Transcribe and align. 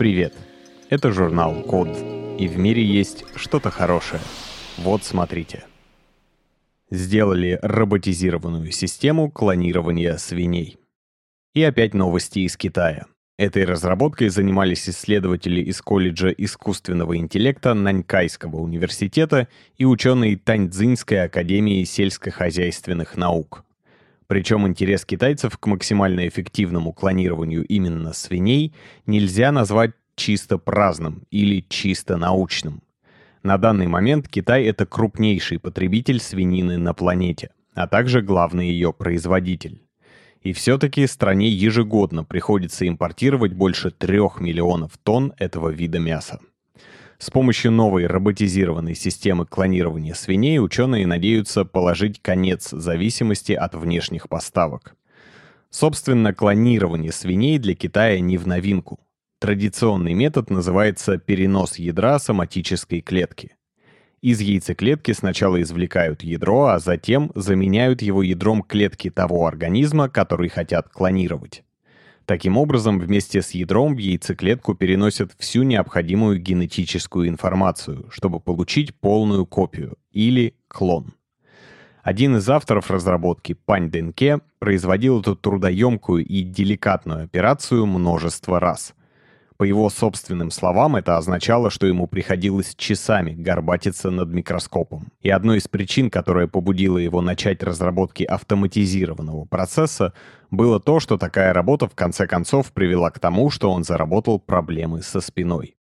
Привет! 0.00 0.32
Это 0.88 1.12
журнал 1.12 1.62
Код, 1.62 1.90
и 2.38 2.48
в 2.48 2.56
мире 2.56 2.82
есть 2.82 3.26
что-то 3.36 3.70
хорошее. 3.70 4.22
Вот 4.78 5.04
смотрите. 5.04 5.64
Сделали 6.90 7.58
роботизированную 7.60 8.70
систему 8.70 9.30
клонирования 9.30 10.16
свиней. 10.16 10.78
И 11.52 11.62
опять 11.62 11.92
новости 11.92 12.38
из 12.38 12.56
Китая. 12.56 13.08
Этой 13.36 13.66
разработкой 13.66 14.30
занимались 14.30 14.88
исследователи 14.88 15.60
из 15.60 15.82
колледжа 15.82 16.30
искусственного 16.30 17.18
интеллекта 17.18 17.74
Нанькайского 17.74 18.56
университета 18.56 19.48
и 19.76 19.84
ученые 19.84 20.38
Таньцзинской 20.38 21.24
академии 21.24 21.84
сельскохозяйственных 21.84 23.18
наук. 23.18 23.66
Причем 24.30 24.64
интерес 24.64 25.04
китайцев 25.04 25.58
к 25.58 25.66
максимально 25.66 26.28
эффективному 26.28 26.92
клонированию 26.92 27.66
именно 27.66 28.12
свиней 28.12 28.72
нельзя 29.04 29.50
назвать 29.50 29.90
чисто 30.14 30.56
праздным 30.56 31.24
или 31.32 31.66
чисто 31.68 32.16
научным. 32.16 32.80
На 33.42 33.58
данный 33.58 33.88
момент 33.88 34.28
Китай— 34.28 34.62
это 34.66 34.86
крупнейший 34.86 35.58
потребитель 35.58 36.20
свинины 36.20 36.78
на 36.78 36.94
планете, 36.94 37.50
а 37.74 37.88
также 37.88 38.22
главный 38.22 38.68
ее 38.68 38.92
производитель. 38.92 39.82
И 40.42 40.52
все-таки 40.52 41.08
стране 41.08 41.48
ежегодно 41.48 42.22
приходится 42.22 42.86
импортировать 42.86 43.54
больше 43.54 43.90
трех 43.90 44.40
миллионов 44.40 44.92
тонн 45.02 45.32
этого 45.38 45.70
вида 45.70 45.98
мяса. 45.98 46.38
С 47.20 47.30
помощью 47.30 47.70
новой 47.70 48.06
роботизированной 48.06 48.94
системы 48.94 49.44
клонирования 49.44 50.14
свиней 50.14 50.58
ученые 50.58 51.06
надеются 51.06 51.66
положить 51.66 52.22
конец 52.22 52.70
зависимости 52.70 53.52
от 53.52 53.74
внешних 53.74 54.26
поставок. 54.30 54.96
Собственно, 55.68 56.32
клонирование 56.32 57.12
свиней 57.12 57.58
для 57.58 57.74
Китая 57.74 58.20
не 58.20 58.38
в 58.38 58.46
новинку. 58.46 59.00
Традиционный 59.38 60.14
метод 60.14 60.48
называется 60.48 61.18
перенос 61.18 61.78
ядра 61.78 62.18
соматической 62.18 63.02
клетки. 63.02 63.54
Из 64.22 64.40
яйцеклетки 64.40 65.12
сначала 65.12 65.60
извлекают 65.60 66.22
ядро, 66.22 66.68
а 66.68 66.78
затем 66.78 67.32
заменяют 67.34 68.00
его 68.00 68.22
ядром 68.22 68.62
клетки 68.62 69.10
того 69.10 69.46
организма, 69.46 70.08
который 70.08 70.48
хотят 70.48 70.88
клонировать. 70.88 71.64
Таким 72.26 72.56
образом, 72.56 72.98
вместе 72.98 73.42
с 73.42 73.50
ядром 73.50 73.94
в 73.94 73.98
яйцеклетку 73.98 74.74
переносят 74.74 75.32
всю 75.38 75.62
необходимую 75.64 76.40
генетическую 76.40 77.28
информацию, 77.28 78.06
чтобы 78.10 78.40
получить 78.40 78.94
полную 78.94 79.46
копию 79.46 79.96
или 80.12 80.54
клон. 80.68 81.14
Один 82.02 82.36
из 82.36 82.48
авторов 82.48 82.90
разработки, 82.90 83.52
Пань 83.52 83.90
Денке, 83.90 84.40
производил 84.58 85.20
эту 85.20 85.36
трудоемкую 85.36 86.24
и 86.24 86.42
деликатную 86.42 87.24
операцию 87.24 87.84
множество 87.86 88.58
раз. 88.58 88.94
По 89.60 89.64
его 89.64 89.90
собственным 89.90 90.50
словам, 90.50 90.96
это 90.96 91.18
означало, 91.18 91.68
что 91.68 91.86
ему 91.86 92.06
приходилось 92.06 92.74
часами 92.76 93.34
горбатиться 93.34 94.10
над 94.10 94.30
микроскопом. 94.30 95.12
И 95.20 95.28
одной 95.28 95.58
из 95.58 95.68
причин, 95.68 96.08
которая 96.08 96.46
побудила 96.46 96.96
его 96.96 97.20
начать 97.20 97.62
разработки 97.62 98.22
автоматизированного 98.22 99.44
процесса, 99.44 100.14
было 100.50 100.80
то, 100.80 100.98
что 100.98 101.18
такая 101.18 101.52
работа 101.52 101.88
в 101.88 101.94
конце 101.94 102.26
концов 102.26 102.72
привела 102.72 103.10
к 103.10 103.18
тому, 103.18 103.50
что 103.50 103.70
он 103.70 103.84
заработал 103.84 104.38
проблемы 104.40 105.02
со 105.02 105.20
спиной. 105.20 105.76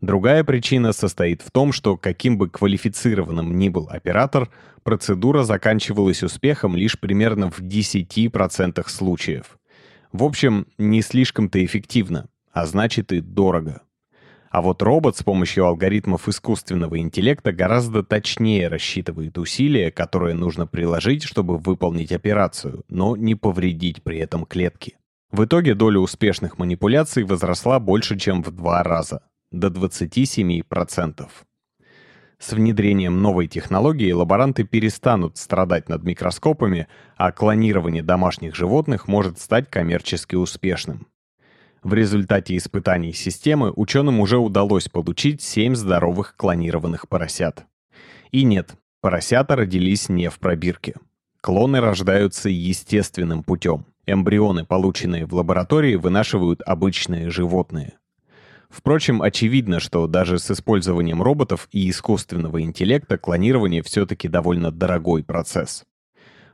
Другая 0.00 0.42
причина 0.42 0.94
состоит 0.94 1.42
в 1.42 1.50
том, 1.50 1.72
что 1.72 1.98
каким 1.98 2.38
бы 2.38 2.48
квалифицированным 2.48 3.58
ни 3.58 3.68
был 3.68 3.86
оператор, 3.90 4.48
процедура 4.82 5.42
заканчивалась 5.42 6.22
успехом 6.22 6.74
лишь 6.74 6.98
примерно 6.98 7.50
в 7.50 7.60
10% 7.60 8.82
случаев. 8.88 9.58
В 10.10 10.24
общем, 10.24 10.68
не 10.78 11.02
слишком-то 11.02 11.62
эффективно 11.62 12.28
а 12.54 12.64
значит 12.66 13.12
и 13.12 13.20
дорого. 13.20 13.82
А 14.50 14.62
вот 14.62 14.80
робот 14.82 15.16
с 15.16 15.24
помощью 15.24 15.66
алгоритмов 15.66 16.28
искусственного 16.28 17.00
интеллекта 17.00 17.52
гораздо 17.52 18.04
точнее 18.04 18.68
рассчитывает 18.68 19.36
усилия, 19.36 19.90
которые 19.90 20.36
нужно 20.36 20.64
приложить, 20.64 21.24
чтобы 21.24 21.58
выполнить 21.58 22.12
операцию, 22.12 22.84
но 22.88 23.16
не 23.16 23.34
повредить 23.34 24.04
при 24.04 24.18
этом 24.18 24.46
клетки. 24.46 24.96
В 25.32 25.44
итоге 25.44 25.74
доля 25.74 25.98
успешных 25.98 26.56
манипуляций 26.58 27.24
возросла 27.24 27.80
больше, 27.80 28.16
чем 28.16 28.44
в 28.44 28.52
два 28.52 28.84
раза, 28.84 29.22
до 29.50 29.66
27%. 29.66 31.26
С 32.38 32.52
внедрением 32.52 33.20
новой 33.20 33.48
технологии 33.48 34.12
лаборанты 34.12 34.62
перестанут 34.62 35.38
страдать 35.38 35.88
над 35.88 36.04
микроскопами, 36.04 36.86
а 37.16 37.32
клонирование 37.32 38.04
домашних 38.04 38.54
животных 38.54 39.08
может 39.08 39.40
стать 39.40 39.68
коммерчески 39.68 40.36
успешным. 40.36 41.08
В 41.84 41.92
результате 41.92 42.56
испытаний 42.56 43.12
системы 43.12 43.70
ученым 43.70 44.20
уже 44.20 44.38
удалось 44.38 44.88
получить 44.88 45.42
7 45.42 45.74
здоровых 45.74 46.34
клонированных 46.34 47.08
поросят. 47.10 47.66
И 48.32 48.42
нет, 48.44 48.74
поросята 49.02 49.54
родились 49.54 50.08
не 50.08 50.30
в 50.30 50.38
пробирке. 50.38 50.94
Клоны 51.42 51.80
рождаются 51.80 52.48
естественным 52.48 53.42
путем. 53.42 53.84
Эмбрионы, 54.06 54.64
полученные 54.64 55.26
в 55.26 55.34
лаборатории, 55.34 55.96
вынашивают 55.96 56.62
обычные 56.62 57.28
животные. 57.28 57.98
Впрочем, 58.70 59.20
очевидно, 59.20 59.78
что 59.78 60.06
даже 60.06 60.38
с 60.38 60.50
использованием 60.50 61.22
роботов 61.22 61.68
и 61.70 61.90
искусственного 61.90 62.62
интеллекта 62.62 63.18
клонирование 63.18 63.82
все-таки 63.82 64.26
довольно 64.26 64.70
дорогой 64.70 65.22
процесс. 65.22 65.84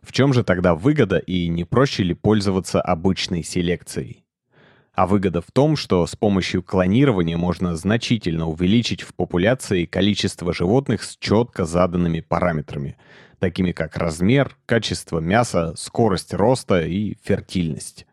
В 0.00 0.10
чем 0.12 0.32
же 0.32 0.42
тогда 0.42 0.74
выгода 0.74 1.18
и 1.18 1.48
не 1.48 1.64
проще 1.64 2.02
ли 2.02 2.14
пользоваться 2.14 2.80
обычной 2.80 3.42
селекцией? 3.42 4.24
А 4.98 5.06
выгода 5.06 5.40
в 5.40 5.52
том, 5.52 5.76
что 5.76 6.04
с 6.08 6.16
помощью 6.16 6.60
клонирования 6.60 7.36
можно 7.36 7.76
значительно 7.76 8.48
увеличить 8.48 9.02
в 9.02 9.14
популяции 9.14 9.84
количество 9.84 10.52
животных 10.52 11.04
с 11.04 11.16
четко 11.16 11.64
заданными 11.64 12.18
параметрами, 12.18 12.96
такими 13.38 13.70
как 13.70 13.96
размер, 13.96 14.56
качество 14.66 15.20
мяса, 15.20 15.74
скорость 15.76 16.34
роста 16.34 16.80
и 16.84 17.16
фертильность. 17.22 18.08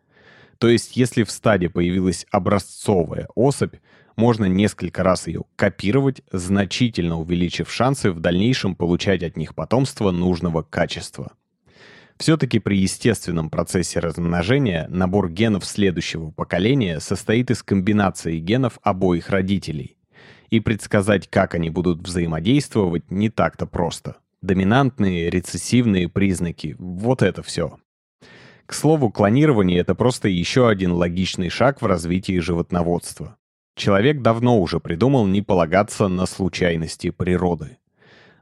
То 0.59 0.69
есть, 0.69 0.95
если 0.95 1.23
в 1.23 1.31
стаде 1.31 1.69
появилась 1.69 2.27
образцовая 2.29 3.29
особь, 3.33 3.73
можно 4.15 4.45
несколько 4.45 5.01
раз 5.01 5.25
ее 5.25 5.45
копировать, 5.55 6.21
значительно 6.31 7.19
увеличив 7.19 7.73
шансы 7.73 8.11
в 8.11 8.19
дальнейшем 8.19 8.75
получать 8.75 9.23
от 9.23 9.37
них 9.37 9.55
потомство 9.55 10.11
нужного 10.11 10.61
качества. 10.61 11.31
Все-таки 12.17 12.59
при 12.59 12.77
естественном 12.77 13.49
процессе 13.49 13.99
размножения 13.99 14.87
набор 14.89 15.29
генов 15.29 15.65
следующего 15.65 16.31
поколения 16.31 16.99
состоит 16.99 17.51
из 17.51 17.61
комбинации 17.61 18.39
генов 18.39 18.79
обоих 18.83 19.29
родителей. 19.29 19.97
И 20.49 20.59
предсказать, 20.61 21.27
как 21.29 21.55
они 21.55 21.69
будут 21.69 21.99
взаимодействовать, 21.99 23.11
не 23.11 23.29
так-то 23.29 23.65
просто. 23.65 24.17
Доминантные, 24.41 25.29
рецессивные 25.29 26.07
признаки— 26.07 26.75
вот 26.79 27.21
это 27.21 27.43
все. 27.43 27.77
К 28.65 28.73
слову, 28.73 29.11
клонирование— 29.11 29.79
это 29.81 29.93
просто 29.93 30.29
еще 30.29 30.69
один 30.69 30.93
логичный 30.93 31.49
шаг 31.49 31.81
в 31.81 31.85
развитии 31.85 32.39
животноводства. 32.39 33.37
Человек 33.75 34.21
давно 34.21 34.61
уже 34.61 34.79
придумал 34.79 35.27
не 35.27 35.41
полагаться 35.41 36.07
на 36.07 36.25
случайности 36.25 37.09
природы. 37.09 37.77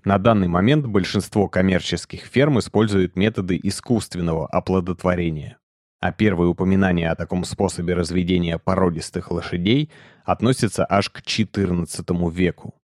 На 0.05 0.17
данный 0.17 0.49
момент 0.49 0.85
большинство 0.85 1.47
коммерческих 1.47 2.21
ферм 2.21 2.59
используют 2.59 3.15
методы 3.15 3.57
искусственного 3.63 4.47
оплодотворения. 4.47 5.57
А 6.01 6.11
первые 6.11 6.49
упоминания 6.49 7.09
о 7.09 7.15
таком 7.15 7.45
способе 7.45 7.93
разведения 7.93 8.59
породистых 8.59 9.31
лошадей 9.31 9.89
относятся 10.25 10.85
аж 10.89 11.09
к 11.09 11.21
XIV 11.21 12.31
веку. 12.31 12.75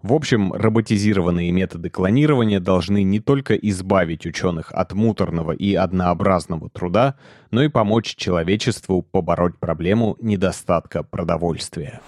В 0.00 0.14
общем, 0.14 0.54
роботизированные 0.54 1.50
методы 1.50 1.90
клонирования 1.90 2.60
должны 2.60 3.02
не 3.02 3.20
только 3.20 3.54
избавить 3.54 4.24
ученых 4.24 4.72
от 4.72 4.94
муторного 4.94 5.52
и 5.52 5.74
однообразного 5.74 6.70
труда, 6.70 7.16
но 7.50 7.62
и 7.62 7.68
помочь 7.68 8.14
человечеству 8.14 9.02
побороть 9.02 9.58
проблему 9.58 10.16
недостатка 10.20 11.02
продовольствия. 11.02 12.00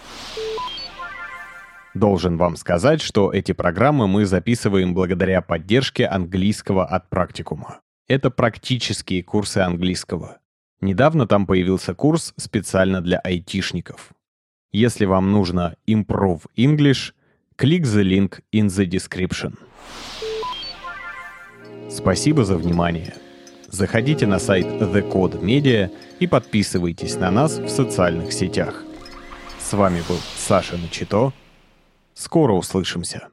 Должен 1.94 2.37
вам 2.37 2.56
сказать, 2.56 3.00
что 3.00 3.32
эти 3.32 3.52
программы 3.52 4.06
мы 4.06 4.25
записываем 4.25 4.94
благодаря 4.94 5.40
поддержке 5.40 6.06
английского 6.06 6.87
от 6.87 7.10
практикума. 7.10 7.81
Это 8.06 8.31
практические 8.31 9.25
курсы 9.25 9.58
английского. 9.58 10.38
Недавно 10.81 11.26
там 11.26 11.46
появился 11.46 11.94
курс 11.94 12.32
специально 12.37 13.00
для 13.00 13.19
айтишников. 13.19 14.12
Если 14.72 15.04
вам 15.04 15.32
нужно 15.32 15.75
Improve 15.88 16.42
English, 16.56 17.12
click 17.58 17.82
the 17.82 18.04
link 18.04 18.40
in 18.52 18.66
the 18.66 18.87
description. 18.87 19.58
Спасибо 21.90 22.44
за 22.44 22.56
внимание. 22.56 23.14
Заходите 23.66 24.26
на 24.26 24.38
сайт 24.38 24.66
The 24.66 25.10
Code 25.10 25.42
Media 25.42 25.90
и 26.20 26.26
подписывайтесь 26.28 27.16
на 27.16 27.32
нас 27.32 27.58
в 27.58 27.69
социальных 27.69 28.32
сетях. 28.32 28.84
С 29.58 29.72
вами 29.72 30.02
был 30.08 30.19
Саша 30.37 30.76
Начито. 30.76 31.32
Скоро 32.14 32.52
услышимся. 32.52 33.28